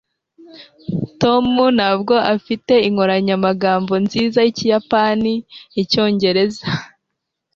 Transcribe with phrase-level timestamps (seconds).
[1.21, 1.45] tom
[1.77, 6.67] ntabwo afite inkoranyamagambo nziza yikiyapani-icyongereza